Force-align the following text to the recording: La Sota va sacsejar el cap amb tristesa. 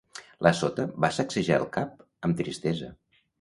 La 0.45 0.51
Sota 0.59 0.85
va 1.05 1.09
sacsejar 1.17 1.59
el 1.61 1.67
cap 1.77 2.01
amb 2.29 2.41
tristesa. 2.41 2.91